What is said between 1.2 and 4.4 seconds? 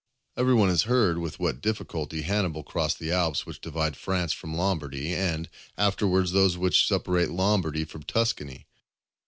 what difficulty Hannibal crossed the Alps which divide France